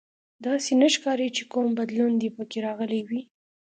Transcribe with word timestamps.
داسې 0.45 0.71
نه 0.81 0.87
ښکاري 0.95 1.27
چې 1.35 1.43
کوم 1.51 1.67
بدلون 1.79 2.11
دې 2.21 2.29
پکې 2.35 2.57
راغلی 2.67 3.01
وي 3.07 3.21